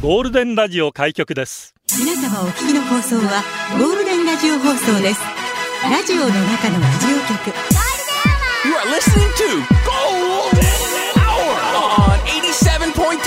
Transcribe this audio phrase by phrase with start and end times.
[0.00, 1.74] ゴールデンラジオ開局です。
[1.98, 3.42] 皆様お聞きの放送は
[3.76, 5.20] ゴールデンラジオ放送です。
[5.82, 7.50] ラジオの中のラジオ局。
[8.64, 10.62] You are listening to Golden
[11.18, 13.18] Hour on 87.3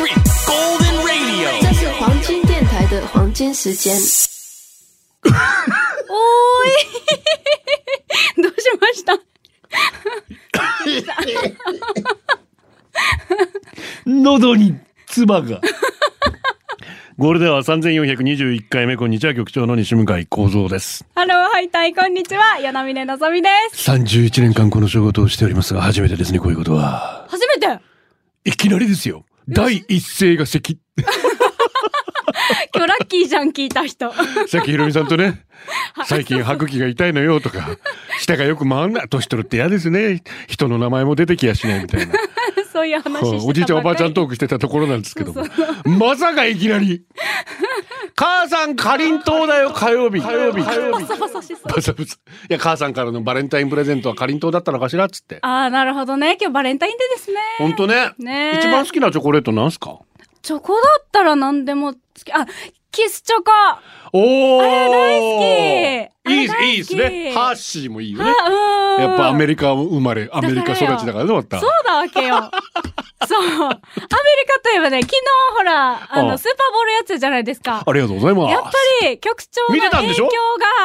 [0.47, 1.51] Golden Radio.
[1.61, 3.93] 这是黄金电台的黄金时间。
[3.93, 5.31] おー
[8.39, 9.19] いどうしました？
[14.05, 15.61] 喉に唾が。
[17.17, 21.05] ゴールデンは3421回目、こんにちは、局長の西向井幸三です。
[21.13, 27.27] ハローハイタイこんにちは与那峰のぞみです31年間この仕事をしておりますが、初めてですね、こういうことは。
[27.29, 27.79] 初めて？
[28.43, 29.23] いきなりですよ。
[29.47, 30.79] 第一声が咳。
[32.75, 34.11] 今日ラッキーじゃん聞いた人
[34.47, 35.41] さっきひろみさんとね、
[36.05, 37.69] 最近歯茎が痛いのよとか、
[38.19, 39.09] 舌がよく回んない。
[39.09, 40.21] 年取るって嫌ですね。
[40.47, 42.13] 人の名前も出てきやしないみたいな。
[42.71, 45.45] そういう話してたおじいちゃんおばあちゃんトとークしてたところなんですけども。
[45.85, 47.01] まさかいきなり。
[48.15, 50.21] 母さんかりんとうだよ、火曜日。
[50.21, 50.63] 火曜日。
[50.63, 51.03] 火曜日。
[51.03, 52.15] バサバサしそうバサバサ。
[52.15, 52.17] い
[52.49, 55.39] や、母さんからのバレンタインプレゼントはかりんとうだったのかしらっつって。
[55.41, 58.11] ああなるほどね今日バレンタインデーですねほんとね。
[58.19, 59.97] ねえ一番好きなチョコレートなんすか？
[60.41, 62.45] チョコだったら何でもつけあ
[62.91, 63.51] キスチョコ。
[64.13, 66.31] おーあれ大好きい
[66.69, 67.31] いいいですね。
[67.33, 68.25] ハッシーもいいよね。
[68.99, 71.59] やっぱアメリカ生まれ、アメリカ育ちだからね、また。
[71.59, 72.35] そうだわけよ。
[73.27, 73.41] そう。
[73.41, 73.77] アメリ
[74.47, 75.21] カといえばね、昨日
[75.55, 77.83] ほら、ああの、スーパーボールやつじゃないですか。
[77.85, 78.51] ありがとうございます。
[78.51, 80.27] やっぱり、局長の影響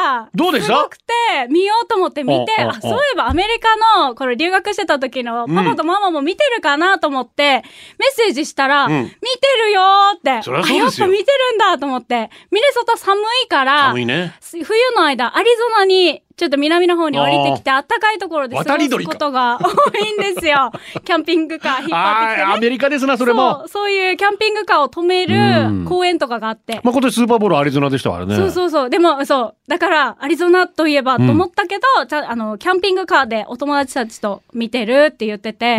[0.05, 1.13] が、どうでしたすごくて、
[1.49, 7.63] 見ようと思って見て、ああああ、そういえばアメリカの、これ留学してた時の、パパとママも見てるかなと思って、
[7.99, 10.43] メッセージしたら、うん見てるよーって。
[10.43, 12.31] そりゃそうですよあ、やっぱ見てるんだと思って。
[12.51, 14.35] ミネソタ寒いから、寒いね。
[14.41, 14.65] 冬
[14.95, 20.71] の間、アリゾナに、ちょっと南の方に降りてきて、あったかいところで過ごすことが多いんですよ。
[21.03, 22.61] キャンピングカー引っ張ってきて、あー、アね。
[22.61, 23.65] メリカですな、それもそ。
[23.65, 25.27] う、そういうキャンピングカーを止めう
[25.71, 26.75] んる公園とかがあって。
[26.85, 28.37] まあ、今年スーパーボールアリゾナでしたからね。
[28.37, 28.91] そうそうそう。
[28.91, 29.55] でも、そう。
[29.67, 35.79] だから、アリゾナといえばとうん思ったけど、ちゃあの、キャンピングカーでお友達たちと見てるって言ってて、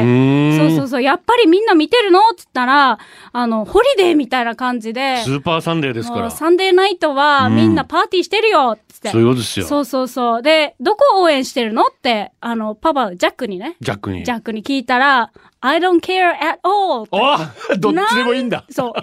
[0.58, 1.04] そうそうそう。
[1.04, 2.18] やっぱりみんな見てるの？
[2.20, 2.98] って言ったら、
[3.32, 6.32] あの、ホリデーみたいな感じで、スーパーサンデーですから。
[6.32, 9.10] サンデーナイトはうんみんなパーティーしてるよってって。
[9.10, 9.66] そうですよ。
[9.66, 10.42] そうそうそう。
[10.48, 14.24] で、どこを応援してるのって、あの、パパ、ジャックにね、ジャックに。
[14.24, 18.64] ジャックに聞いたら、I don't care at all あどっちでもいいんだ。
[18.70, 18.94] そう。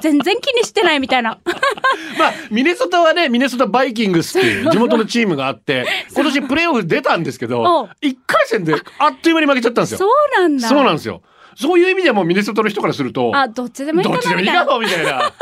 [0.00, 1.40] 全然気にしてないみたいな。
[2.18, 5.84] まあ、ミネソタはね、ミネソタバイキングスっていう地元のチームがあって、
[6.14, 10.10] 今年プレーオフ出たんですけおどう、一回戦であっという間に負けちゃったんですそよ。
[10.38, 10.66] うなんだ。
[10.66, 11.20] そうなんですよ。
[11.54, 14.66] そういう意味ではもうミネソタの人からすると、あ、どっちでもいいかなどっちでもいいみたいな。
[14.66, 15.32] かもみたいな。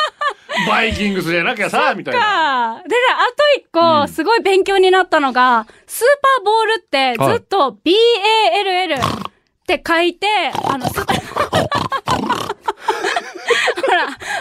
[0.68, 2.20] バイキングスじゃなきゃさ、みたいな。
[2.20, 2.82] か。
[2.82, 9.32] でね、あと一個、すごい勉強になったのが、スーパーボールってずっと BALL っ
[9.66, 10.26] て書いて、
[10.64, 11.68] あの、スほら、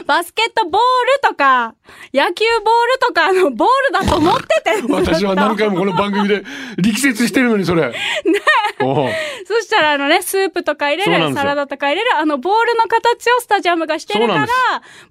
[0.06, 0.82] バスケットボー
[1.24, 1.76] ルとか、
[2.14, 4.84] 野球ボールとかのボールだと思ってて。
[4.94, 6.44] 私は何回もこの番組で
[6.78, 7.82] 力説してるのにそれ。
[7.90, 7.96] ね
[9.46, 14.48] そしたらあのね、スープとか入れる、サラダとか入れる、あのボールの形をスタジアムがしてるから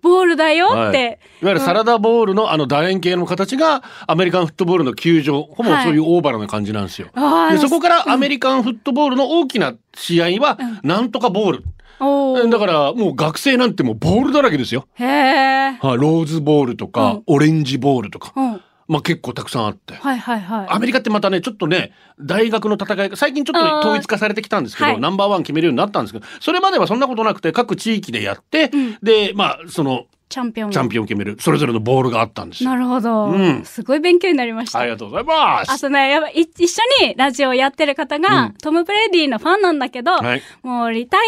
[0.02, 1.18] ボールだよはい、って。
[1.42, 7.08] いわゆるサラダボールのあの楕円形の形がアメリカンフットボールの球場、ほぼはいそういうオーバルな感じなんですよ。
[7.14, 11.58] あーでそこからアメリカンフットボールの大きな試合は、なんとかボール。
[11.58, 14.86] おーだからもう学生なんてもうボールだらけですよ。
[14.94, 15.78] へえ。
[15.80, 18.60] はい、ローズボールとか、うんオレンジボールとか、うん。
[18.88, 19.94] まあ結構たくさんあって。
[19.94, 20.66] はいはいはい。
[20.68, 28.70] アメリカってまたね、ちょっとね、大学の戦いが、最近ちょっと統一化されてきたんですけど、はいナンバーワン決めるようになったんですけど、それまではそんなことなくて、各地域でやって、
[29.02, 30.70] で、まあ、その、チャンピオン。
[30.70, 32.70] チャンピオンを決める、それぞれのボールがあったんですよ。
[32.70, 34.78] なるほど、うんすごい勉強になりました。
[34.78, 35.72] ありがとうございます。
[35.72, 41.20] あとね、やっぱい一緒にラジオをやってる方が、うんトム・ブレイディのファンなんだけど、はいもうリタイ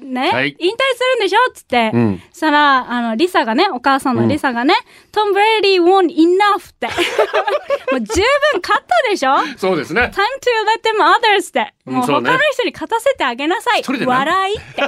[0.00, 1.38] ア、ね、はい引退するんでしょ？
[1.50, 4.74] っつって、うんそしたら、あの、リサがね、お母さんのリサがね、
[5.12, 6.88] トム・ブレイディ won enough って。
[7.92, 10.02] もう十分勝ったでしょ ?time そうですね。
[10.02, 11.72] to let them others って。
[11.86, 13.80] うんもう他の人に勝たせてあげなさい。
[13.80, 14.82] 一人でな笑いって。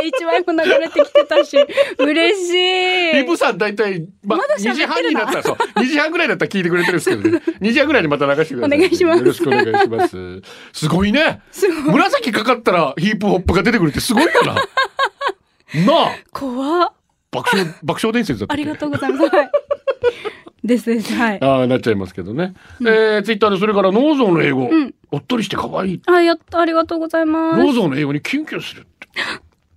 [0.06, 1.58] 一枚も流れてきてたし、
[1.98, 3.12] 嬉しい。
[3.14, 7.42] ヒープーさん大体、ままだ喋ってるな2時半になったら、そう、2時半ぐらいだったら聞いてくれてるんですけどね。
[7.62, 8.78] 2時半ぐらいにまた流してください。
[8.78, 10.42] お願いしますよろしくお願いします。
[10.74, 11.42] すごいね。
[11.86, 14.54] 紫かかったらヒープホップが出てくるってすごいよな。
[14.54, 16.94] なあ怖っ。
[17.32, 19.36] 爆笑、爆笑伝説だったありがとうございます。
[19.36, 19.52] はい。
[20.64, 21.14] ですです。
[21.14, 21.44] はい。
[21.44, 22.54] ああ、なっちゃいますけどね。
[22.82, 24.70] えー、ツイッターでそれから、ノーゾーの英語。
[25.12, 26.02] おっとりして可愛い。
[26.06, 27.58] あ、やった、ありがとうございます。
[27.58, 29.08] ノーゾーの英語にキュンキュンするって。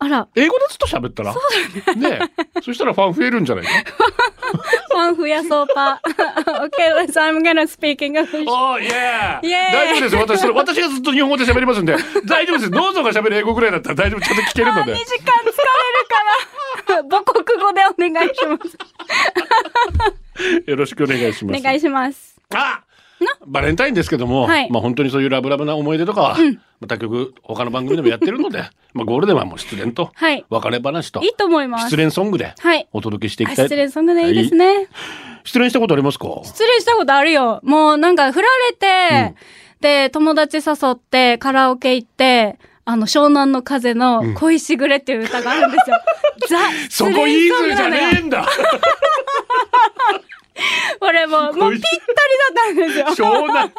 [0.05, 1.33] あら、英語でずっと喋ったら？
[1.33, 1.43] そう
[1.87, 2.11] だね。
[2.19, 2.19] ね
[2.57, 3.71] えそしたらファン増えるんじゃないか
[4.91, 6.01] ファン増やそうパ。
[6.67, 8.45] okay, let's, I'm gonna speak English.
[8.51, 10.21] おー、イエーイエーイ大丈夫ですよ。
[10.23, 11.95] 私、それ私がずっと日本語で喋りますんで、
[12.27, 12.71] 大丈夫です。
[12.71, 15.33] ノーゾーが喋る英語ぐらいだったら大丈夫、ちゃんと聞けるの2で時間。
[15.43, 15.55] 疲れる
[16.09, 17.05] から。
[17.09, 18.77] 母国語でお願いします。
[20.69, 21.61] よろしくお願いします。
[21.61, 22.35] お願いします。
[22.55, 22.81] あ
[23.47, 24.71] バレンタインですけども、はい。
[24.71, 26.37] まあ本当にそういうラブラブな思い出とかは、
[26.81, 28.65] また曲他の番組でもやってるので、
[28.95, 30.45] まあゴールデンはもう失恋とはい。
[30.49, 31.85] 別れ話といいと思います。
[31.87, 32.87] 失恋ソングではい。
[32.93, 33.65] お届けしていきたい。
[33.65, 34.89] あ失恋ソングでいいですね。
[35.45, 36.27] 失恋したことありますか？
[36.45, 37.61] 失恋したことあるよ。
[37.65, 38.77] もうなんか振られ
[39.31, 39.35] て、
[39.81, 45.97] で、友達誘ってカラオケ行って、あの、湘南の風の恋しぐれっていう歌があるんですよ。
[46.49, 46.59] ザ・
[46.91, 48.45] そこイーズルじゃねええんだ
[51.01, 51.97] これもう、もうぴったり
[52.57, 53.29] だったんですよ。
[53.29, 53.71] 湘南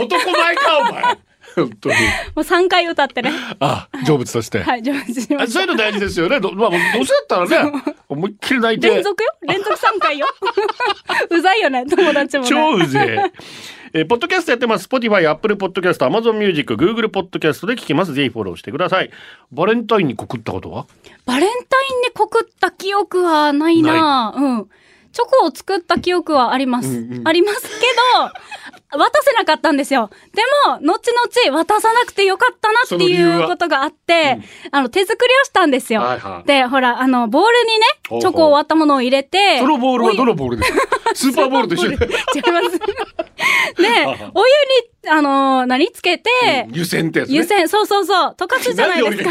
[0.00, 1.02] 男前かお前
[1.54, 2.00] 本当にも
[2.36, 3.30] う3回歌ってね。
[3.60, 8.88] あ成仏させて、はい、上手にしまあしそういうの大事ですよねど,、まあ、どうせだったらね思いっきり泣いた。
[8.88, 9.28] て連続よ？
[9.42, 10.26] 連続3回よ？
[11.30, 12.48] うざいよね、友達もね。
[12.50, 13.32] 超うぜえ。
[13.94, 14.86] えーポッドキャストやってます。
[14.88, 18.14] Spotify、Apple Podcast、Amazon Music、Google Podcast で聞けます。
[18.14, 19.10] ぜひフォローしてください。
[19.50, 20.86] バレンタインに告ったことは？
[21.26, 21.58] バレンタイ
[21.98, 24.70] ンに告った記憶はないなうん。
[25.12, 26.88] チョコを作った記憶はあります。
[26.88, 28.30] うんうんありますけど、
[28.98, 30.10] 渡せなかったんですよ。
[30.34, 34.38] でも、後々渡さなくてよかったなっていうことがあって、
[34.70, 36.00] あの、手作りをしたんですよ。
[36.02, 40.80] はいはいで、ほら、あの、ボールにね、ほうほうチョコを割ったものを入れて、そのボールはどのボールですか？
[41.14, 41.94] スーパーボールと一緒で。
[41.96, 42.78] 違います。
[43.80, 43.88] で、
[44.34, 44.52] お湯
[45.04, 46.30] に、あの、何つけて、
[46.72, 47.34] 湯煎ってやつね。
[47.36, 49.30] 湯煎、そうそうそう、溶かすじゃないですか。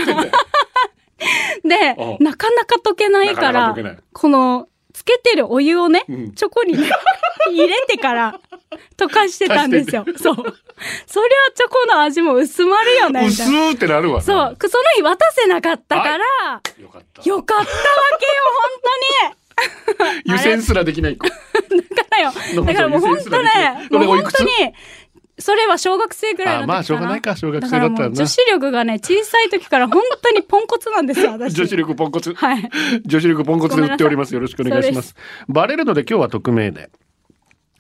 [1.64, 3.76] でなかなか溶けないから
[4.14, 6.90] この、つけてるお湯をね、うんチョコにね
[7.52, 8.40] 入れてから
[8.98, 10.06] 溶かしてたんですよ。
[10.18, 10.36] そう。
[10.36, 13.44] そりゃチョコの味も薄まるよね、み薄。
[13.44, 14.22] ーってなるわ。
[14.22, 14.58] そう。
[14.60, 17.22] その日渡せなかったから、よかった。
[17.30, 17.66] よかったわ
[18.20, 18.32] けよ、
[20.26, 21.18] 湯煎すらできない。
[21.20, 21.32] だか
[22.12, 22.32] らよ。
[22.66, 24.50] だからもう本当ね、もう本当に、
[25.42, 26.74] それは小学生ぐらいの時かな。
[26.74, 31.54] あまあしょうがないか小学生だったら女子力がね、小さい時から本当にポンコツなんですよ、 私。
[31.56, 32.34] 女子力ポンコツ。
[32.34, 32.70] はい。
[33.06, 34.34] 女子力ポンコツで売っております。
[34.34, 35.16] よろしくお願いします。
[35.50, 36.90] バレるので今日は匿名で。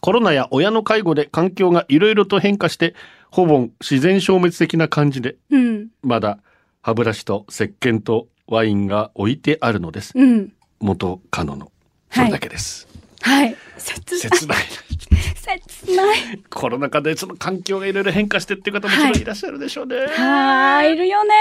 [0.01, 2.95] コロナや親の介護で環境がいろいろと変化して、
[3.29, 5.87] ほぼ自然消滅的な感じで、うん。
[6.01, 6.39] まだ
[6.81, 10.13] 歯ブラシと石鹸とワインが置いてあるのです。
[10.15, 10.51] うん。
[10.79, 11.71] 元カノの。
[12.09, 12.87] それだけです。
[13.21, 13.55] はい。
[13.77, 14.19] 切ない。
[14.19, 14.57] 切ない。
[15.41, 16.39] 切ない。
[16.49, 19.95] コロナ禍でその環境がいろいろ変化してっていう方もちろんいらっしゃるでしょうね。
[19.97, 21.33] はーい、いるよね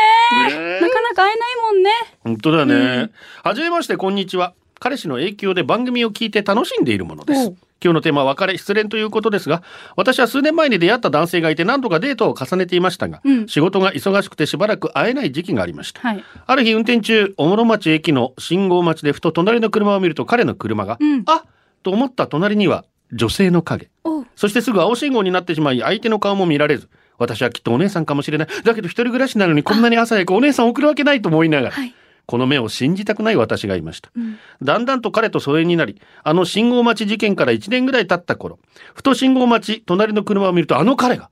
[0.49, 1.91] ねなかなか会えないもんね。
[2.25, 3.11] 本当だね。
[3.45, 4.55] はじめまして、こんにちは。
[4.79, 7.53] 彼氏の影響で番組を聞いて楽しんでいるものです。
[7.83, 9.63] 今日のテーマは別れ、失恋ということですが、
[9.97, 16.01] 私は数年前に出会った男性がいて何度かデートを重ねていましたが、うん仕事が忙しくてしばらく会えない時期がありました。
[16.01, 16.25] はい。
[16.47, 21.45] ある日運転中、小室町駅の信号待ちでふと隣の車を見ると彼の車が、うんあ
[21.83, 23.91] と思った隣には女性の影。
[24.37, 26.89] そしてすぐ青信号になってしまい、相手の顔も見られず、
[27.19, 28.49] 私はきっとお姉さんかもしれない。
[28.65, 31.95] だけど一人暮らしなのにこんなに朝早くお姉さん送るわけないと思いながら、はい。
[32.27, 34.11] この目を信じたくない私がいました。
[34.17, 34.39] うん。
[34.63, 38.59] だんだんと彼と疎遠になり、あの信号待ち事件から1年ぐらい経った頃、
[38.95, 41.29] ふと信号待ち、隣の車を見るとあの彼が、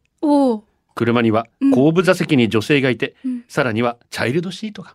[0.94, 4.94] 車にはうん後部座席に女性がいて、うんさらにはチャイルドシートが、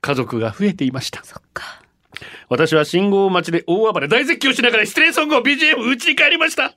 [0.00, 1.22] 家族が増えていました。
[1.24, 1.81] そっか。
[2.48, 6.74] 私は信号待ちで大暴れ大絶叫しながら失礼ソングを BGM 打ちに帰りました。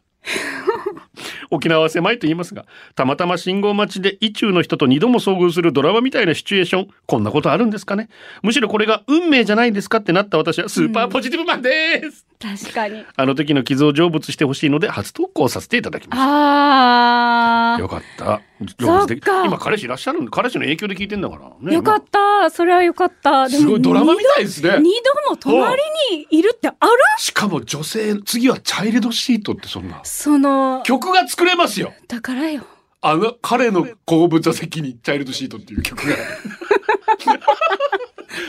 [1.51, 8.09] 沖縄は狭いと言いますが、たまたま信号待ちで意中の人と二度も遭遇するドラマみたいなシチュエーション、こんなことあるんですかね
[8.41, 13.05] むしろこれが運命じゃないんですかってなった私はスーパーポジティブマンです、確かに。
[13.15, 17.75] あの時の傷を成仏してほしいので初投稿させていただきました。
[17.75, 18.41] あよかった。
[18.79, 21.67] そっか今彼氏いらっしゃるんで、彼氏の影響で聞いてんだからー。
[21.67, 21.73] ね。
[21.75, 22.49] よかった。
[22.49, 23.49] それはよかった。
[23.49, 24.91] すごいドラマみたいですね二
[25.27, 26.79] 度も隣にいるってある？
[27.17, 30.01] しかも女性、次はチャイルドシートってそんな。
[30.03, 31.93] その、曲が作れますよ。
[32.07, 32.63] だからよ。
[33.01, 36.15] あの、彼の後部座席にチャイルドシートっていう曲が。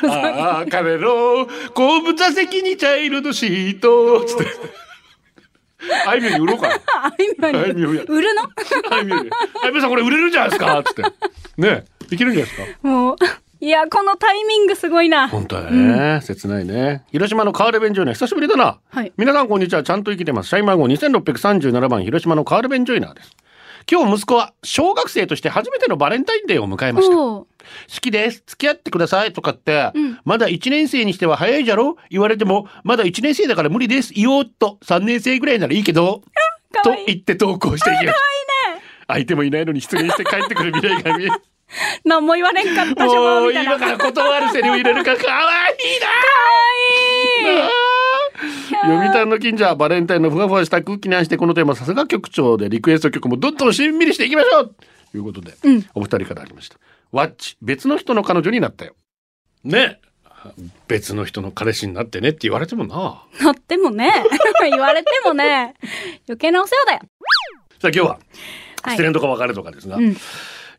[0.09, 4.47] ああ、彼の後部座席にチャイルドシートつって。
[6.07, 6.75] あいみょんに売ろうかな。
[6.75, 8.43] あいみょんにあいみょんや売るの？
[8.91, 9.31] あいみょんに。
[9.63, 10.83] あいみょんさんこれ売れるんじゃないですか？
[10.85, 11.03] つって。
[11.57, 12.89] ねいけるんじゃないですか？
[12.89, 13.17] もう、
[13.61, 15.29] いや、このタイミングすごいな。
[15.29, 17.05] 本当だね、切ないね。
[17.11, 18.79] 広島の川根弁ジョイナー、久しぶりだな。
[18.89, 20.49] はい皆さんこんにちは、ちゃんと生きてます。
[20.49, 23.37] 社員番号2637番、広島の川根弁ジョイナーです。
[23.91, 27.15] 今日息子は小学生として初めてのバレンタインデーを迎えました。
[27.15, 27.47] 好
[28.01, 28.43] きです。
[28.47, 29.33] 付き合ってください。
[29.33, 31.97] とかって、うんまだ1年生にしては早いじゃろ？
[32.11, 34.13] 言われても、まだ1年生だから無理です。
[34.13, 36.23] 言おうっと、3年生ぐらいならいいけど、
[36.83, 38.21] と言って投稿していきました。
[39.09, 41.33] 相手もいないのに出現して帰ってくる未来が見える。
[42.05, 43.75] 何も言われんかったもうみたいな。
[43.75, 46.13] 今から断るセリフ入れるからかわいいなか
[47.49, 47.86] わいい
[48.87, 54.75] 読谷の近所はバレンタインのふわふわした空気に合わせてこのテーマさすが局長でリクエスト曲もどんどんしんみりしていきましょう
[55.13, 56.77] ということで、うんお二人からありました
[57.13, 58.95] ワッチ別の人の彼女になったよ
[59.65, 60.01] ね
[60.89, 64.13] 別の人の彼氏になってねって言われてもななってもね。
[64.63, 65.75] 言われてもね。
[66.29, 67.01] 余計なお世話だよ。
[67.81, 68.09] さあ今日は
[68.83, 70.17] はい失恋とか別れとかですが、うん。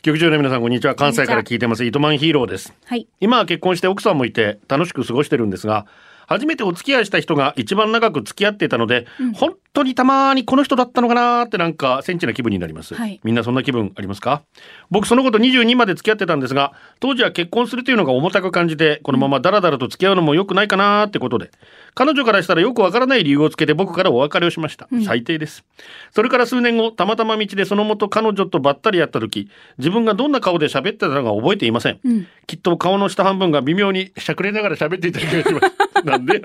[0.02, 3.08] 局長の皆さんこんにちは関西から聞いてます糸満ヒーローですはい。
[3.20, 5.86] 今は結婚して奥さんもいて楽しく過ごしてるんですが
[6.28, 13.20] 初めてお付き合いした人が一番長く付き合っていたので、本当にたまにこの人だったのかなーってなんかセンチな気分になります、はい。
[13.24, 14.42] みんなそんな気分ありますか？
[14.90, 21.52] 僕そのこと22まで付き合ってたんですが当時は結婚するというのが重たく感じてこのままダラダラと付き合うのも良くないかなーってことで
[21.94, 25.64] 彼女からしたらよくわからない理由をつけて僕からお別れをしました、最低です。
[26.12, 32.28] それから数年後たまたま道でその元彼女とばったり会った時自分がどんな顔で喋ってたのか覚えていません、うん。
[32.48, 36.06] きっと顔の下半分が微妙にしゃくれながら喋っていた気がします。
[36.06, 36.42] なんで？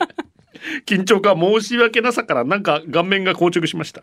[0.87, 4.02] 緊張か申し訳なさからなんか顔面が硬直しました、ん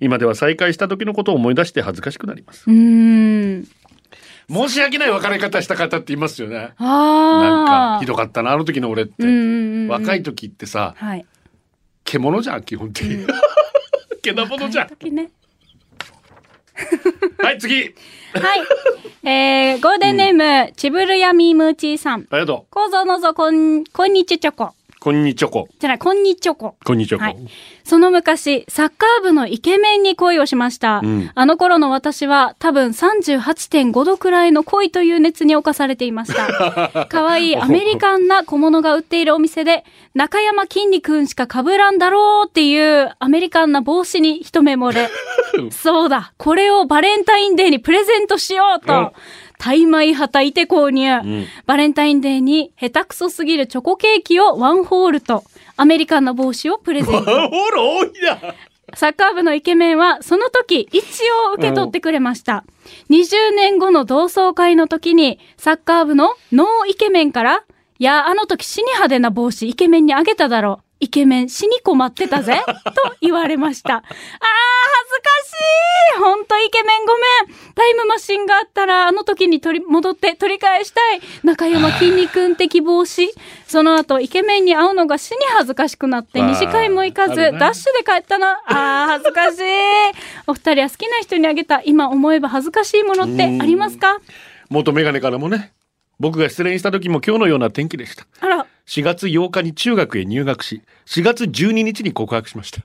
[0.00, 3.68] 今では再会した時のことを思い出して恥ずかしくなりますうーん。
[4.48, 7.66] 申し訳ない別れ方した方っていますよねあなんあ。
[7.96, 9.88] かひどかったなあの時の俺って、うんうんうんうん。
[9.88, 11.26] 若い時ってさはい。
[12.04, 13.26] 獣じゃん基本的に、
[14.22, 15.30] けなものじゃん時ね。
[17.42, 17.92] はい次はい。
[19.28, 22.26] えー、ゴールデンネーム、ちぶるやみむーちーさん。
[22.30, 24.72] ありがとこうぞのぞこん、こんにちチョコ。
[25.10, 26.76] うこんにちはこじゃない、こんにちチョコ。
[26.84, 27.36] こんにちはこ、はい。
[27.84, 31.00] その昔、サッカー部のイケメンに恋をしました。
[31.02, 37.06] うんあの頃の私は多分38.5度くらいの恋という熱に侵されていました。
[37.10, 39.84] 可愛いアメリカンな小物が売っているお店で、
[40.14, 45.08] 中山きんに君しか被らんだろうっていうアメリカンな帽子に一目惚れ。
[45.70, 49.10] そうだ、これをバレンタインデーにプレゼントしよううん
[49.58, 49.64] と。
[49.64, 55.44] タイ米はたいて購入、んバレンタインデーに下手くそすぎるチョコケーキをワンホールと、
[55.76, 57.24] アメリカンな帽子をプレゼント。
[57.24, 58.54] ほら多いな
[58.94, 61.02] サッカー部のイケメンは、その時、一
[61.48, 62.64] 応受け取ってくれました。
[63.10, 67.64] 20年後の同窓会の時に、サッカー部のノーイケメンから、
[67.98, 70.86] いや、あの時死に派手な帽子イケメンにあげただろう。
[71.00, 72.62] イケメン死に困ってたぜ。
[72.66, 73.96] と言われました。
[73.96, 74.02] あ
[76.18, 77.12] ほんとイケメンご
[77.48, 81.20] めんタイムマシンがあったら、あの時に取り、戻って取り返したい。
[81.44, 83.28] 中山きんに君的帽子。
[83.66, 88.60] その後、イケメンに会うのが死に恥ずかしくなって、二次会も行かず、ダッシュで帰ったな。
[88.66, 89.62] あー、恥ずかしい。
[90.46, 94.18] お二人は好きな人にあげた、今思えば恥ずかしいものってありますか？
[94.68, 95.72] 元メガネからもね
[96.18, 102.80] 僕が失恋した時も今日のような天気でしたあら、4月8日に中学へ入学し4月12日に告白しました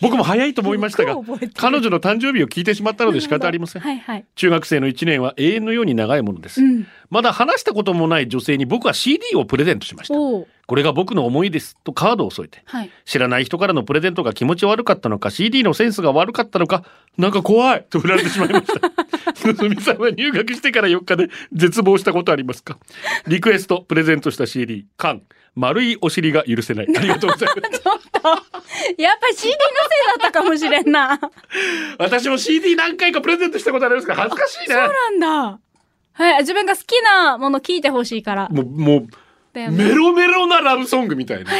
[0.00, 1.16] 僕も早いと思いましたが
[1.56, 3.82] 彼女の誕生日を聞いてしまったので仕方ありません。
[3.82, 4.24] はいはい。
[4.34, 6.86] 中学生の1年は永遠のように長いものです、うん。
[7.10, 10.14] まだ話したこともない女性に僕は CD をプレゼントしました
[10.70, 12.90] これが僕の思いですとカードを添えてはい。
[13.04, 16.84] 知らない人からのプレゼントが気持ち悪かったのか CD のセンスが悪かったのか
[17.18, 18.80] なんか怖いと振られてしまいました
[19.48, 22.78] のぞみさんは入学してから4日で絶望したことありますか？
[23.26, 25.22] リクエストプレゼントした CD 缶
[25.56, 27.60] 丸いお尻が許せないありがとうございます
[28.96, 31.18] やっぱり CD のせいだったかもしれんな。
[31.98, 35.58] 私も CD 何回かプレゼントしたことありますから恥ずかしいねそうなんだ。
[36.12, 38.48] はい、自分が好きなもの聞いてほしいから。
[38.50, 39.08] もうもう
[39.52, 41.50] だよねメロメロなラブソングみたいな。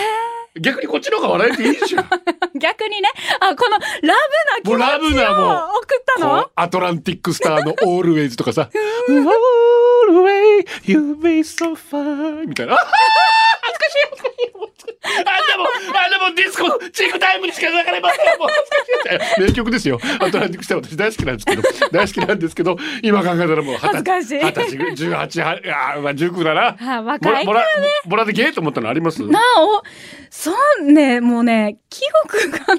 [0.58, 2.08] 逆にこっちの方が笑えていいじゃん。
[2.58, 3.08] 逆にね、
[3.40, 4.16] あ、このラブな
[4.64, 5.36] 気持ちを
[5.76, 6.50] 送ったの？
[6.56, 8.68] アトランティックスターの Always とかさ。
[10.08, 12.76] Always you be so fine みたいな。
[12.76, 14.50] 恥ずかしい恥ずかしい。
[15.02, 15.66] あんなもん、
[15.96, 18.38] あんなもんディスコのチークタイムにしか流れません。
[18.38, 19.40] もう恥ずかしい。
[19.46, 19.98] 名曲ですよ。
[20.20, 25.58] アトランティックスター私大好きなんですけど、大好きなんですけど、今考えたらもう恥ずかしい二十歳、十八、は
[25.96, 26.76] あ、まあ19だな。
[26.98, 27.64] あ若いボラ、ボラ、
[28.06, 29.22] ボラでゲーと思ったのあります？
[29.22, 29.82] なお、
[30.40, 32.78] そうね、もうね、記憶がない。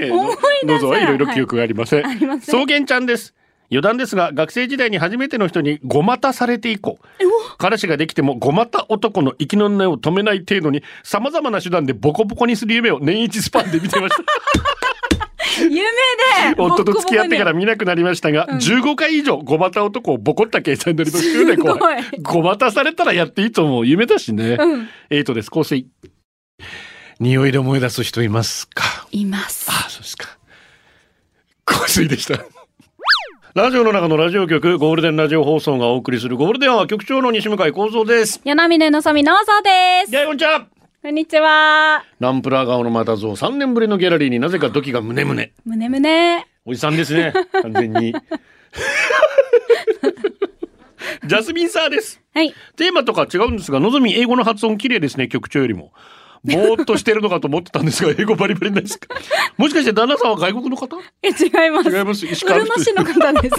[0.00, 2.06] えー思い出せないどうぞいろいろ記憶がありません。
[2.06, 3.32] ありません草原ちゃんです。
[3.70, 6.98] 余談ですが学生時代に初めての人にごまたされて以降
[7.56, 14.22] 彼氏ができてもごまた男の息の根を止めない程度にさまざまな手段でボコボコにする夢を年一スパンで見てました
[15.60, 15.82] 夢で
[16.56, 25.86] 夫と付き合ってから見なくなりましたが、15回以上ごまた男をボコった計算になりますよねすごい怖いごまたされたらやっていいと思う夢だしね、うんエイトです香水
[27.20, 29.06] 匂いで思い出す人いますか？
[29.12, 29.70] います。
[29.70, 30.38] あ、そうですか。
[31.64, 32.42] 香水でした。
[33.54, 38.40] ラジオの中のラジオ局、ゴールデンラジオ放送がお送りするゴールデンは局長の西向井幸三です。
[38.44, 40.14] 柳峰のさみのそうです。
[40.14, 40.66] やいこんにちは。
[41.04, 42.04] こんにちは。
[42.20, 45.52] ナンプラー顔のまた像3年ぶりのギャラリーになぜか土器が胸胸。
[45.64, 46.46] むねむね。
[46.64, 47.32] おじさんですね。
[47.60, 48.14] 完全に。
[51.26, 52.22] ジャスミンサーです。
[52.32, 52.54] はい。
[52.76, 55.92] テーマとか違うんですが、のぞみ英語の発音綺麗ですね、局長よりも。
[56.44, 59.08] ぼーっとしてるのかと思ってたんですが、 英語バリバリですか。
[59.56, 60.98] もしかして旦那さんは外国の方？
[61.24, 61.32] え、違
[61.66, 61.90] います。
[61.90, 63.56] 違います石川市の方です。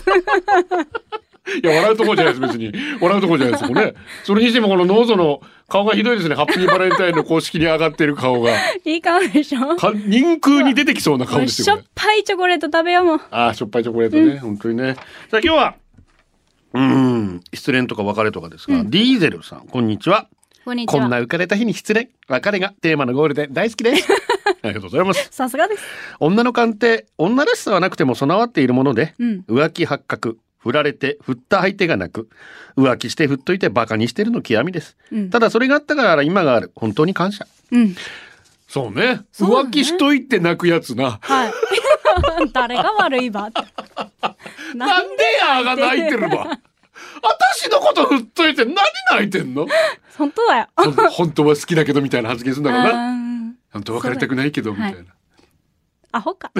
[1.61, 2.71] いや、笑うとこじゃないです、別に。
[3.01, 3.93] 笑うとこじゃないです、これね。
[4.23, 5.41] それにしてもこのノーゾの
[5.73, 6.35] 顔がひどいですね。
[6.35, 8.51] ハッピーバレンタインの公式に上がってる顔が。
[8.85, 9.75] いい顔でしょ？
[9.75, 11.85] か人空に出てきそうな顔ですよ、しょっ。
[11.95, 13.21] ぱいチョコレート食べようもん。
[13.31, 14.37] ああ、しょっぱいチョコレートね。
[14.37, 14.93] 本当にね。
[15.31, 15.75] さあ、今日は、
[16.73, 20.27] うーん、失恋とか別れとかですが、ディーゼルさん、こんにちは。
[20.63, 21.01] こんにちは。
[21.01, 24.07] こんな浮かれた日に失恋、別れがテーマのゴールで大好きです。
[24.61, 25.27] ありがとうございます。
[25.31, 25.83] さすがです。
[26.19, 32.29] 女の勘って、女らしさはなくても備わっているもので、うん浮気発覚、振られて振った相手がなく、
[32.77, 34.97] 浮気して振っといてバカにしてるの極みです。
[35.11, 36.71] うんただそれがあったから今がある。
[36.75, 37.45] 本当に感謝。
[37.71, 37.95] うん。
[38.67, 39.15] そうね。
[39.15, 41.19] ね浮気しといて泣くやつな。
[41.21, 41.53] はい。
[42.53, 43.49] 誰が悪いば。
[44.75, 46.59] なんでやが泣いてるわ。
[47.21, 48.75] 私のこと振っといて何
[49.11, 49.67] 泣いてんの？
[50.17, 50.67] 本当だよ。
[51.11, 53.09] 本当は好きだけどみたいな発言するんだろうな。
[53.11, 53.23] うん
[53.73, 54.97] 本当は別れたくないけどみたいな。
[54.97, 55.05] はい
[56.13, 56.51] アホか。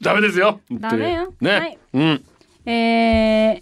[0.00, 0.60] ダメですよ。
[0.70, 1.50] ダメよね。
[1.50, 2.24] はいうん。
[2.66, 3.60] えー、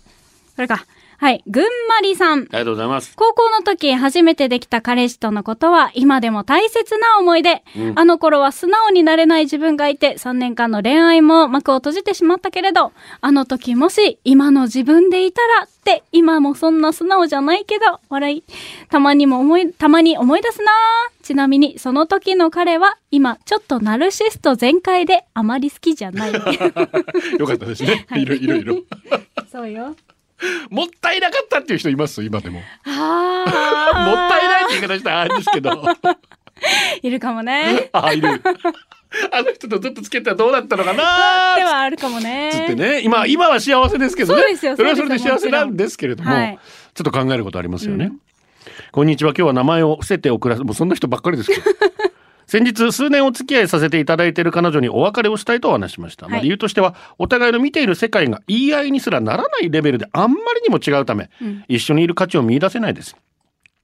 [0.56, 0.84] これか。
[1.18, 1.42] はい。
[1.46, 2.40] ぐんまりさん。
[2.40, 3.14] ありがとうございます。
[3.16, 7.62] 高校の時初めてできた彼氏とのことは今でも大切な思い出。
[7.76, 18.44] うんあの頃は素直になれない自分がいて3年間の恋愛も幕を閉じてしまったけれど、あの時もし今の自分でいたらって今もそんな素直じゃないけど、笑い。
[18.90, 20.72] たまにも思い、たまに思い出すな
[21.22, 26.32] ちなみにその時の彼は今ちょっとナルシスト全開であまり好きじゃない。
[27.38, 28.06] よかったですね。
[28.08, 28.76] はいいろいろいろ。
[29.50, 29.96] そうよ。
[30.70, 32.22] もったいなかったっていう人います？
[32.22, 32.60] 今でも。
[32.60, 35.82] もあったいないって言い方したらあれですけど。
[37.02, 37.90] いるかもね。
[37.92, 38.28] あ、いる。
[39.32, 42.50] あの人とずっとつけたらどうだったのかでなはあるかもね。
[42.52, 43.00] つってね。
[43.02, 44.42] 今、今は幸せですけどね。
[44.42, 46.58] そうですよそれはそれで幸せなんですけれども、はい
[46.94, 48.10] ちょっと考えることありますよね。
[48.90, 49.30] こんにちは。
[49.30, 51.62] 今日は名前を伏せて送らせ、もうそんな人ばっかりですけど。
[52.46, 61.64] 先日数年お付き合いさせていただいている彼女にお別れをしたいとお話ししました、まあはい理由としてはお互いの見ている世界が言い合いにすらならないレベルであんまりにも違うため、うん。
[61.66, 63.16] 一緒にいる価値を見出せないです。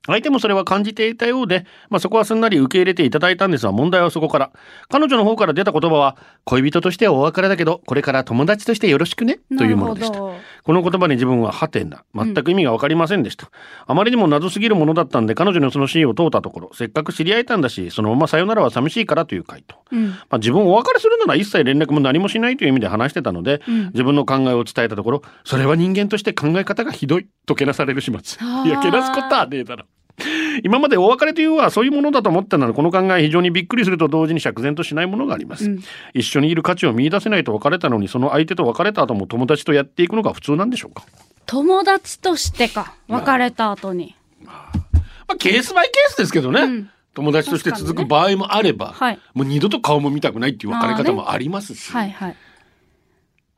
[0.06, 4.50] 相手もそれは感じていたようで、まあ、そこはすんなり受け入れていただいたんですが問題はそこから。
[4.88, 10.18] 彼女の方から出た言葉は恋人としてはお別れだけどこれから友達としてよろしくねというものでした
[10.64, 13.50] この言葉に自分はハテナ全く意味が分かりませんでした、
[13.86, 20.08] あまりにも謎すぎるものだったんで彼女のそのシーンを問うたところせっかく知り合えたんだしそのままさよならは寂しいからという回答、うん。
[20.08, 23.86] まあ、自分をお別れするなら一切連絡も何もしないという意味で話してたので、うん。
[23.86, 28.38] 自分の考えを伝えたところそれは人間として考え方がひどいとけなされる始末。
[28.66, 29.84] いやけなすことはねえだろ
[30.62, 35.82] 今までお別れというのはそういうものだと思ってたのでこの考え非常にびっくりすると同時に釈然としないものがあります、うん。
[36.14, 41.04] 一緒にいる価値を見出せないと別れたのにその相手と別れた後も友達とやっていくのが普通なんでしょうか、
[41.46, 42.94] 友達としてか。
[43.08, 44.14] 別れた後に。
[44.44, 46.90] まあ、ケースバイケースですけどね、うん。
[47.14, 49.18] 友達として続く場合もあれば、はい。
[49.34, 52.36] もう二度と顔も見たくないっていう別れ方もありますし、はいはい。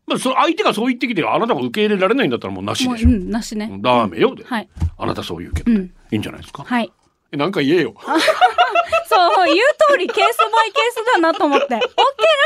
[0.07, 3.71] まあ、その相手がそう言ってきてあなたが受け入れられないんだったらもうなしでしょ、うん、なしね。
[3.81, 4.69] ダメよで、はい。
[4.99, 5.93] あなたそう言うけど、うん。
[6.11, 6.93] いいんじゃないですか、はい。
[7.33, 7.95] なんか言えよ。
[9.09, 9.59] そう、言う
[9.91, 11.67] 通りケースバイケースだなと思って。
[11.67, 11.81] OK な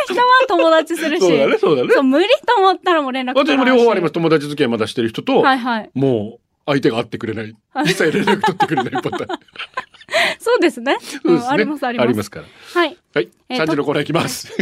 [0.06, 1.20] 人は友達するし。
[1.20, 4.12] そうだねそうだねそう、無理と思ったらもう連絡取私も両方あります。
[4.12, 5.90] 友達付き合いまだしてる人と、はいはい。
[5.94, 7.56] もう相手が会ってくれない。
[7.84, 9.26] 実際連絡取ってくれないパターン。
[10.38, 10.96] そうですね。
[11.00, 11.48] そうですね。
[11.48, 12.30] んありますあります。
[12.30, 12.46] から。
[12.74, 12.96] はい。
[13.14, 13.28] はい。
[13.48, 14.52] えー3時のコーナーいきます。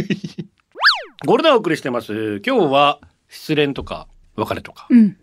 [1.25, 2.41] ゴールデンお送りしてます。
[2.45, 4.85] 今日は失恋とか別れとか。
[4.91, 5.17] うん。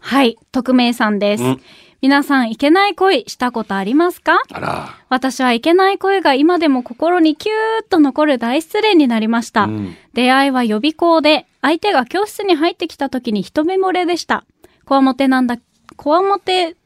[0.00, 0.38] はい。
[0.52, 1.44] 匿名さんです。
[1.44, 1.60] うん
[2.00, 4.42] 皆さん、いけない恋したことありますか？
[4.50, 4.98] あら。
[5.08, 9.64] 私はいけない恋が今でも心にキューッと残る大失恋になりました。
[9.64, 14.44] うん出会いは予備校で、相手が教室に入ってきた時に一目惚れでした。
[14.84, 15.56] こわもてなんだ、
[15.96, 16.76] こわもて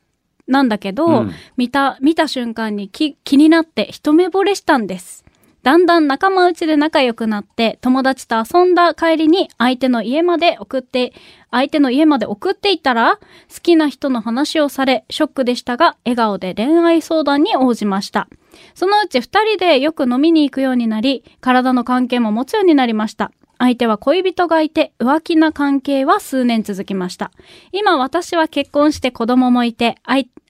[0.47, 5.25] なんだけど、うん見た、見た瞬間にき気になって一目惚れしたんです。
[5.69, 11.13] だんだん仲間内で仲良くなって、友達と遊んだ帰りに相手の家まで送って、
[11.51, 13.19] 相手の家まで送っていたら、
[13.55, 18.29] 好きな人の話をされ、ショックでしたが、笑顔で恋愛相談に応じました。
[18.75, 23.31] そのうち二人でよく飲みに行くようになり、体の関係も持つようになりました。
[23.59, 27.33] 相手は恋人がいて、浮気な関係は数年続きました。
[27.73, 29.97] 今私は結婚して子供もいて、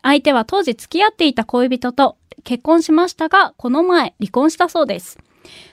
[0.03, 5.18] 相手は当時付き合っていた恋人と結婚しましたが、この前離婚したそうです。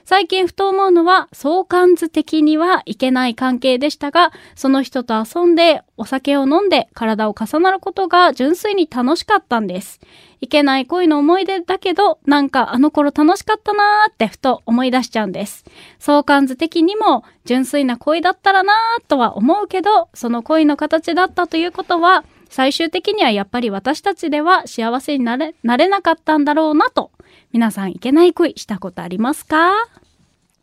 [0.05, 9.99] 最近ふと思うのは、相関図的にはいけない関係でしたが、その人と遊んで、お酒を飲んで、体を重なることが純粋に楽しかったんです。
[10.41, 15.65] いけない恋の思い出だけど、なんかあの頃楽しかったなーってふと思い出しちゃうんです。
[15.97, 27.11] 相関図的にも純粋な恋だったらなーとは思うけど、その恋の形だったということは、最終的にはやっぱり私たちでは幸せになれ、なれなかったんだろうなと。
[27.55, 29.71] 皆さんいけない恋したことありますか？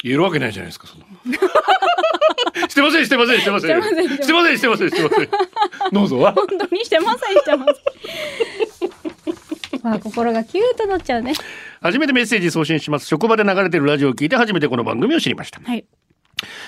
[0.02, 1.16] 言えるわけないじゃないですか、そんなもん
[2.68, 3.82] してません、してません、してません。
[3.82, 5.28] してませんしてません、してません。
[5.90, 6.32] どうぞは。
[6.34, 7.72] 本当にしてません、してませ
[9.78, 9.80] ん。
[9.82, 11.32] まあ心がキューとなっちゃうね。
[11.80, 13.06] 初めてメッセージ送信します。
[13.06, 15.60] 職場で流れてるラジオを聞いて初めてこの番組を知りました。
[15.64, 15.86] はい。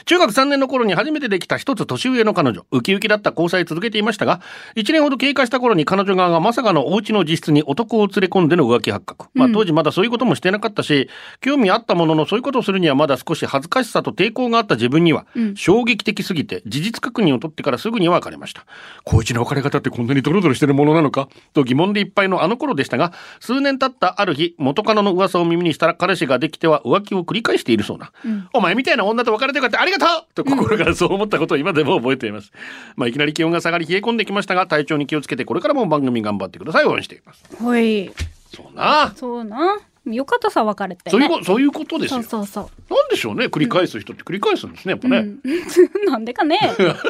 [0.07, 4.41] 中学3年の頃に初めてできた一つ年上の彼女、ウキウキだった交際続けていましたが、
[4.77, 9.27] 1年ほど経過した頃に彼女側がまさかのお家の自室に男を連れ込んでの浮気発覚。
[9.35, 11.09] まあ当時まだそういうこともしてなかったし、
[11.41, 18.67] 興味あったもののそういうことをするにはまだ少し恥ずかしさと抵抗があった自分には、衝撃的すぎて事実確認を取ってからすぐに別れました。
[19.05, 21.29] 高一の別れ方ってこんなにドロドロしてるものなのか？
[21.53, 28.13] と疑問でいっぱいのあの頃でしたが、数年経ったある日、元カノの噂を耳にしたら彼氏ができては浮気を繰り返しているそうな。
[28.53, 32.53] お前みたいな女と別れてよかったありがとうと心からそう思ったことを今でも覚えています。
[32.97, 36.85] まあいきなり気温が下がり冷え込んできましたが、体調に気をつけてこれからも番組頑張ってください。
[36.85, 37.45] 応援しています。
[37.63, 38.13] はい。
[38.55, 39.13] そうな。
[39.17, 39.81] そうな。
[40.07, 41.11] よかったさ、別れて、ね。
[41.11, 42.23] そういうこそういうことですよ。
[42.23, 42.95] そうそうそう。
[42.95, 43.47] なんでしょうね。
[43.47, 44.93] 繰り返す人って繰り返すんですね。
[44.93, 45.19] やっぱね。
[45.19, 45.41] うん、
[46.07, 46.59] なんでかね。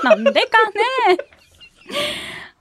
[0.05, 1.19] なんでかね。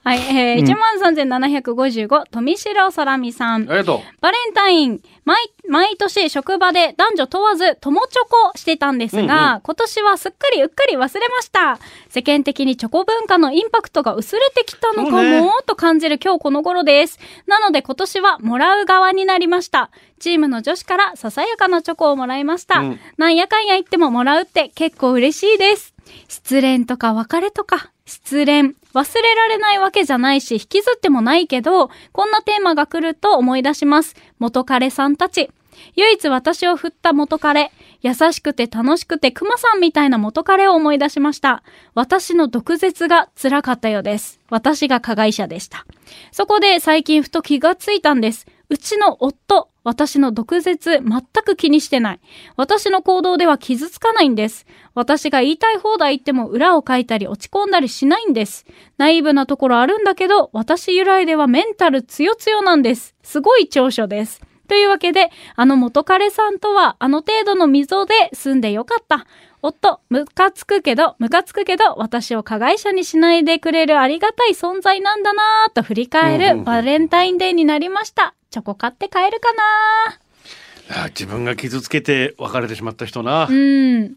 [0.03, 3.61] はい、えー、13,755、富城空美さん。
[3.71, 3.99] ありがとう。
[4.19, 11.79] バレンタイン、毎、毎年職場で男女問わず友チョコしてたんですが、うんうん今年はすっかりうっかり忘れました。
[12.09, 17.17] 世間的にチョコ文化のインパクトが薄れてきたのかそうねも、と感じる今日この頃です。
[17.47, 19.89] なので今年はもらう側になりました。
[20.19, 22.79] チームの女子からささやかなチョコをもらいました。
[22.79, 25.92] うんなんやかんや言ってももらうって結構嬉しいです。
[26.27, 28.75] 失恋とか別れとか、失恋。
[28.93, 34.15] 忘れられないわけじゃないし、引きずってもないけど、こんなテーマが来ると思い出します。
[34.39, 35.49] 元彼さんたち。
[35.95, 37.71] 唯一私を振った元彼。
[38.01, 41.63] 優しくて楽しくて熊さんみたいな元彼を思い出しました。
[41.95, 44.39] 私の毒舌が辛かったようです。
[44.49, 45.85] 私が加害者でした。
[46.31, 48.45] そこで最近ふと気がついたんです。
[48.69, 52.19] うちの夫、私の毒舌全く気にしてない。
[52.55, 54.65] 私の行動では傷つかないんです。
[54.95, 58.65] 私が言いたい放題言っても裏を書いたり落ち込んだりしないんです。
[58.97, 63.15] ナイーブなところあるんだけど、私由来ではメンタル強強なんです。
[63.23, 64.41] すごい長所です。
[64.67, 69.27] というわけで、あの元彼さんとはあの程度の溝で住んでよかった。
[69.63, 78.35] 夫、ムカつくけど、ムカつくけど、私を加害者にしないでくれるありがたい存在なんだなぁと振り返うんうんうんるバレンタインデーになりました。
[78.51, 83.47] チョコ買って帰るかなあ自分が傷つけて別れてしまった人な。
[83.49, 84.15] うん。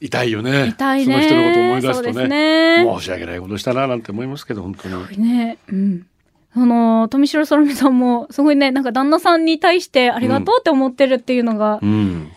[0.00, 0.66] 痛いよね。
[0.68, 1.14] 痛いね。
[1.14, 2.84] その人のこと思い出すとね。
[2.84, 2.94] ね。
[2.98, 5.22] 申し訳ないことしたななんて思いますけど、本当に。
[5.22, 6.06] ね、うん。
[6.52, 12.32] その、富城空美さんも、すごいね、なんか旦那さんに対してありがとうって思ってるっていうのが、うん。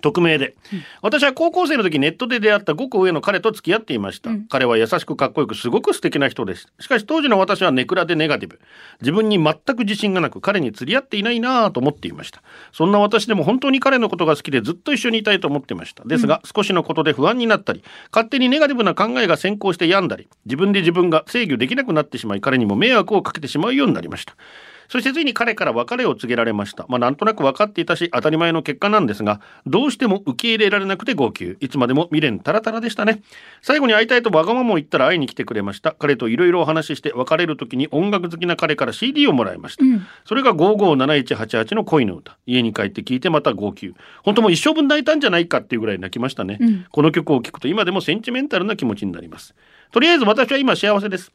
[0.00, 0.54] 匿名で、
[1.02, 4.46] 私は高校生の時ネットで出会った5個上の彼と付き合っていました、うん。
[4.48, 8.60] 彼は優しくかっこよくすごく素敵な人ですしかし当時の私はネクラでネガティブ。
[9.00, 12.42] 自分に全く自信がなく彼に釣り合っていないなぁと思っていました。
[12.72, 16.04] そんな私でも本当に彼のことが好きでずっと一緒にいたいと思っていました。
[16.04, 17.82] ですが、少しのことで不安になったり
[18.12, 24.34] 勝手にネガティブな考えが先行して病んだり自分で自分が制御できなくなってしまい彼にも迷惑をかけてしまうようになりました
[24.90, 26.84] そしてついに彼から別れを告げられました。
[26.88, 31.56] まあなんとなく分かっていたし当たり前の結果なんですが、どうしても受け入れられなくて号泣。
[31.60, 33.22] いつまでも未練タラタラでしたね。
[33.62, 35.92] 最後に会いたいとわがままを言ったら会いに来てくれました。
[35.92, 39.84] 彼といろいろお話しして別れる時に音楽好きな彼から CD をもらいました。
[40.24, 42.36] それが557188の恋の歌。
[42.46, 43.94] 家に帰って聞いてまた号泣。
[44.24, 46.58] 本当もう一生分泣いたんじゃないかっていうぐらい泣きましたね。
[46.90, 49.54] この曲を聴くと今でもセンチメンタルな気持ちになります。
[49.92, 51.32] とりあえず私は今幸せです。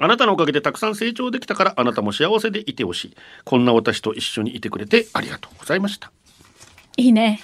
[0.00, 3.16] あなたのおかげでたくさん成長できたからあなたも幸せでいてほしい。
[3.44, 6.10] こんな私と一緒にいてくれてありがとうございました。
[6.96, 7.40] いいね。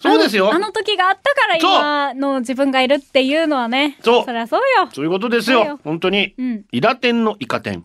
[0.00, 3.98] そうですよあの時があったから今の自分がいるっていうのはね。
[4.02, 4.88] そうそりゃそうよ。
[4.92, 5.78] そういうことですよ。
[5.84, 6.34] 本当に。
[6.38, 7.84] うんイダ天のイカ天。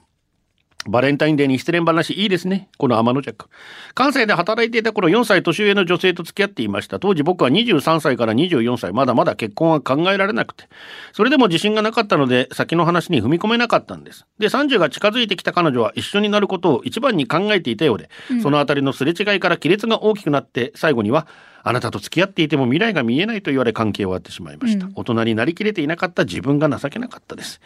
[0.89, 2.69] バレンタインデーに失恋話いいですね。
[2.77, 3.49] この天の弱。
[3.93, 6.99] 関西で働いていた頃4歳年上の女性と付き合っていました。
[6.99, 8.93] 当時僕は23歳から24歳。
[8.93, 10.69] まだまだ結婚は考えられなくて。
[11.13, 14.25] それでも自信がなかったので先の話に踏み込めなかったんです。
[14.39, 18.09] で、30が近づいてきた彼女は一緒になることを一番に考えていたようで、
[18.41, 21.27] そのあたりのすれ違いから亀裂が大きくなって、最後には、
[21.67, 24.87] あなたと付き合っていても未来が見えないと言われ関係を終わってしまいました。
[24.95, 27.59] 大人になりきれていなかった自分が情けなかったです。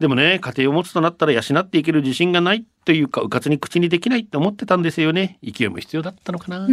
[0.00, 5.38] でもね、家庭を持つとなったら養っていける自信がないというか、うかつに口にできないって思ってたんですよね。
[5.44, 6.66] 勢いも必要だったのかな。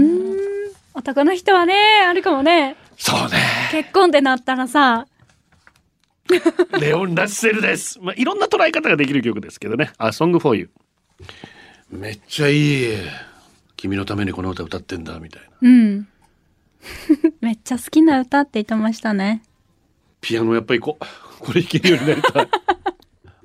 [0.93, 1.75] 男の人はね、
[2.07, 2.77] あるかもね。
[2.97, 3.37] そうね。
[3.71, 5.05] 結婚ってなったらさ、
[6.79, 7.99] レオン・ラッセルです。
[8.01, 9.91] まあ、いろんな捉え方ができる曲ですけどね。
[9.97, 11.99] A Song for You。
[11.99, 12.97] めっちゃいい。
[13.75, 15.49] 君のためにこの歌歌ってんだ、みたいな。
[15.61, 16.07] うん。
[17.41, 19.43] めっちゃ好きな歌って言ってましたね。
[20.21, 21.05] ピアノやっぱ行こう。
[21.39, 22.49] これ弾けるようになりたい。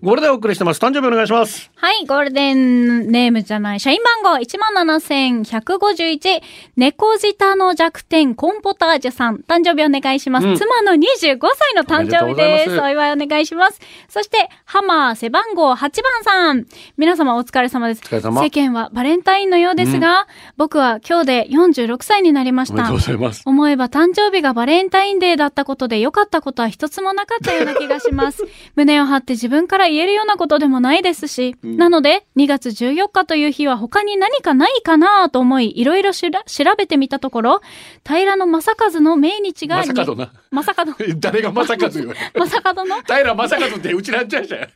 [0.04, 0.80] ゴールデンお送りしてます。
[0.80, 1.70] 誕生日お願いします。
[1.76, 6.42] はい、ゴールデンネームじゃない、社員番号17,151、
[6.76, 10.46] 猫舌の弱点コンポタージュさん、誕生日お願いします。
[10.46, 12.78] うん妻の25歳の誕生日です。
[12.78, 13.80] お祝いお願いします。
[14.10, 15.90] そして、ハマー背番号8番
[16.22, 16.66] さん、
[16.98, 18.02] 皆様お疲れ様です。
[18.04, 20.26] お疲れ様世間はバレンタインのようですが、
[20.58, 22.98] 僕は今日で46歳になりましたおめでとう。
[22.98, 23.40] ございます。
[23.46, 28.44] 思えば誕生日がバレンタインデーだったことで良かったことは一つもなかったような気がします。
[28.76, 37.60] 胸を張って自分から言えるようなことでもないですし、なので2月14日という日は他に何かないかなと思い、いろいろしら調べてみたところ、
[38.04, 40.32] 平野正和の命日がまさかのな。
[40.50, 42.96] 正門、 誰がまさかと言う正門の？
[43.02, 44.68] 平正和ってうちなんちゃうじゃん。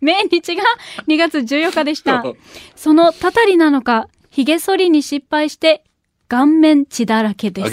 [0.00, 0.64] 命日が
[1.06, 2.24] 2月14日でした。
[2.74, 5.84] そのたたりなのか、髭剃りに失敗して、
[6.28, 7.64] 顔面血だらけです。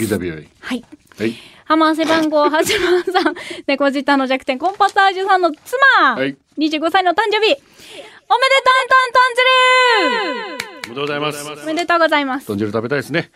[0.60, 0.84] はい。
[1.18, 1.34] はい。
[1.70, 2.64] ハマー背番号8番
[3.04, 3.34] さん、
[3.68, 11.62] 猫舌の弱点コンパタージュさんの妻、はい25歳の誕生日、おめでとう、トントントンズルおめでとうございます。
[11.62, 12.46] おめでとうございます。
[12.48, 13.30] 豚汁食べたいですね。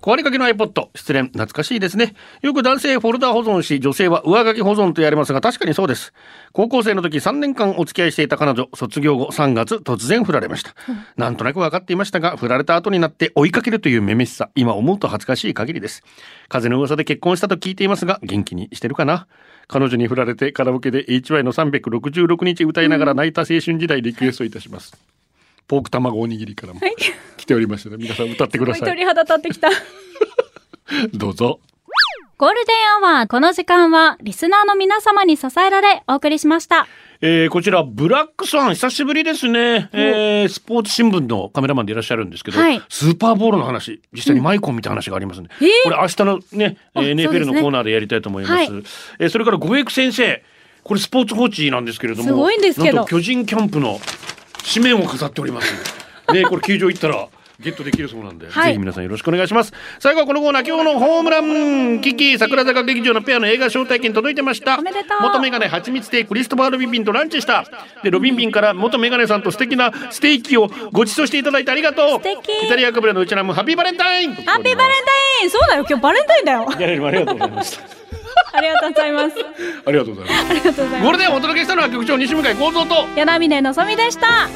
[0.00, 0.88] 壊れかけの iPod。
[0.94, 1.24] 失恋。
[1.24, 2.14] 懐かしいですね。
[2.42, 6.12] よく男性フォルダ保存し、女性は上書き保存と言われますが、確かにそうです。
[6.52, 10.74] 高校生の時3年間お付き合いしていた彼女、卒業後3月突然振られました。
[11.16, 16.02] なんとなく分かっていましたが、振られた後になって追いかけるというめめしさ、今思うと恥ずかしい限りです。
[16.48, 19.26] 風の噂で結婚したと聞いていますが、元気にしてるかな
[19.68, 25.15] 彼女に振られてカラオケで HY の366日歌いながら泣いた青春時代リクエストいたします。
[25.66, 26.94] ポーク卵おにぎりからもはい。
[27.36, 28.80] 来ておりましたので、皆さん歌ってください。
[28.80, 29.68] すごい鳥肌立ってきた。
[31.14, 31.60] どうぞ。
[32.38, 36.86] ゴールデンアワー、この時間は、リスナーの皆様に支えられ、お送りしました。
[37.22, 39.88] えー、こちら、ブラックスワン、久しぶりですね。
[39.92, 48.54] えー、スポーツ新聞のカメラマンでいらっしゃるんですけど、はいスーパーボールの話、実際にマイコン見た話がありますんで、えーこれ明日のね、えー NFL ねのコーナーでやりたいと思います。
[48.54, 48.66] はい
[49.18, 50.42] えーそれから、ゴエク先生、
[50.82, 53.98] これスポーツ報知なんですけれども、すごいんですけどなんと巨人キャンプの
[54.74, 55.72] 紙面を飾っております。
[56.32, 59.72] ね、これ球場行ったら、ゲットできるそうなんで、はいぜひ皆さんよろしくお願いします。
[59.98, 64.78] 最後はこのコーナー、今日のホームラン、キキ、桜坂劇場のペアの映画招待券届いてました。
[65.22, 67.64] 元メガネ蜂蜜亭クリストファー・ロビンビンとランチした。
[68.02, 72.08] で、ロビンビンから元メガネさんと素敵なステーキをご馳走していただいてありがとう。
[72.08, 75.04] 素敵イタリアカブレのうちらもハッピーバレンタインハッピーバレン
[75.40, 76.66] タインそうだよ、今日バレンタインだよ。
[76.68, 77.86] ありがとうございました。
[78.52, 79.36] ありがとうございます。
[79.86, 80.50] ありがとうございます。
[80.50, 82.94] ありがとうございまゴールデンをお届けしたのは局長西向井幸三と。
[82.94, 83.00] す。
[83.16, 84.48] 柳峰のぞみでした。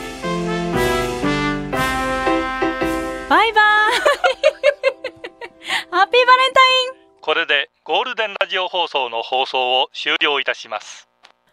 [3.28, 3.60] バイバイ。
[5.90, 6.64] ハッピーバレンタイ
[6.96, 11.08] ンこれでゴールデンラジオ放送の放送を終了いたします